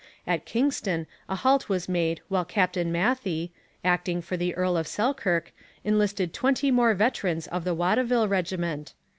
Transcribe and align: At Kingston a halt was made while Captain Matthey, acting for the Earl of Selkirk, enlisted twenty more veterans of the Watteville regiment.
At 0.25 0.45
Kingston 0.47 1.05
a 1.29 1.35
halt 1.35 1.69
was 1.69 1.87
made 1.87 2.21
while 2.27 2.43
Captain 2.43 2.91
Matthey, 2.91 3.51
acting 3.83 4.19
for 4.23 4.35
the 4.35 4.55
Earl 4.55 4.75
of 4.75 4.87
Selkirk, 4.87 5.53
enlisted 5.83 6.33
twenty 6.33 6.71
more 6.71 6.95
veterans 6.95 7.45
of 7.45 7.65
the 7.65 7.75
Watteville 7.75 8.27
regiment. 8.27 8.95